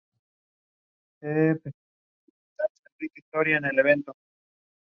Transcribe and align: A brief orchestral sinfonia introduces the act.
A 1.21 1.27
brief 1.27 1.61
orchestral 2.57 3.09
sinfonia 3.15 3.57
introduces 3.57 4.03
the 4.05 4.09
act. 4.11 4.17